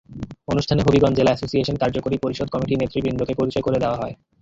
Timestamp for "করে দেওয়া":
3.63-3.99